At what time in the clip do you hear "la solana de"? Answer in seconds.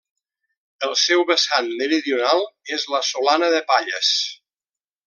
2.95-3.65